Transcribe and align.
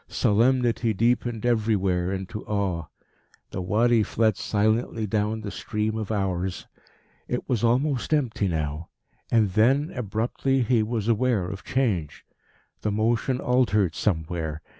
Solemnity 0.07 0.95
deepened 0.95 1.45
everywhere 1.45 2.11
into 2.11 2.43
awe. 2.47 2.87
The 3.51 3.61
Wadi 3.61 4.01
fled 4.01 4.35
silently 4.35 5.05
down 5.05 5.41
the 5.41 5.51
stream 5.51 5.95
of 5.95 6.11
hours. 6.11 6.65
It 7.27 7.47
was 7.47 7.63
almost 7.63 8.11
empty 8.11 8.47
now. 8.47 8.89
And 9.29 9.51
then, 9.51 9.91
abruptly, 9.91 10.63
he 10.63 10.81
was 10.81 11.07
aware 11.07 11.45
of 11.47 11.63
change. 11.63 12.25
The 12.81 12.89
motion 12.91 13.39
altered 13.39 13.93
somewhere. 13.93 14.63